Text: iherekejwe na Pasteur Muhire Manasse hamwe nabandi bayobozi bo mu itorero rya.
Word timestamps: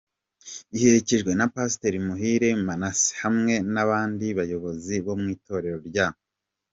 iherekejwe 0.75 1.31
na 1.39 1.47
Pasteur 1.53 1.93
Muhire 2.07 2.49
Manasse 2.65 3.09
hamwe 3.23 3.53
nabandi 3.73 4.27
bayobozi 4.37 4.95
bo 5.05 5.13
mu 5.21 5.27
itorero 5.35 5.79
rya. 5.89 6.07